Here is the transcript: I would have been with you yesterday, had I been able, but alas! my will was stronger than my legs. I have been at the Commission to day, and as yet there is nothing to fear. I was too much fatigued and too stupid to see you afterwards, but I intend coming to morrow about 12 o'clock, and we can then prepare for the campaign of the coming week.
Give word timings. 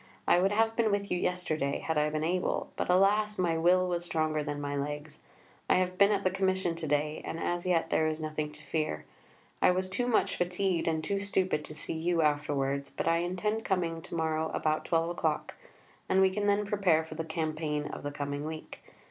I 0.27 0.39
would 0.39 0.51
have 0.51 0.75
been 0.75 0.89
with 0.89 1.11
you 1.11 1.19
yesterday, 1.19 1.77
had 1.77 1.95
I 1.95 2.09
been 2.09 2.23
able, 2.23 2.71
but 2.75 2.89
alas! 2.89 3.37
my 3.37 3.55
will 3.55 3.87
was 3.87 4.03
stronger 4.03 4.41
than 4.41 4.59
my 4.59 4.75
legs. 4.75 5.19
I 5.69 5.75
have 5.75 5.99
been 5.99 6.11
at 6.11 6.23
the 6.23 6.31
Commission 6.31 6.73
to 6.77 6.87
day, 6.87 7.21
and 7.23 7.39
as 7.39 7.67
yet 7.67 7.91
there 7.91 8.07
is 8.07 8.19
nothing 8.19 8.51
to 8.53 8.63
fear. 8.63 9.05
I 9.61 9.69
was 9.69 9.87
too 9.87 10.07
much 10.07 10.37
fatigued 10.37 10.87
and 10.87 11.03
too 11.03 11.19
stupid 11.19 11.63
to 11.65 11.75
see 11.75 11.93
you 11.93 12.23
afterwards, 12.23 12.89
but 12.89 13.07
I 13.07 13.17
intend 13.17 13.63
coming 13.63 14.01
to 14.01 14.15
morrow 14.15 14.49
about 14.55 14.85
12 14.85 15.11
o'clock, 15.11 15.53
and 16.09 16.19
we 16.19 16.31
can 16.31 16.47
then 16.47 16.65
prepare 16.65 17.03
for 17.03 17.13
the 17.13 17.23
campaign 17.23 17.85
of 17.85 18.01
the 18.01 18.09
coming 18.09 18.43
week. 18.43 18.81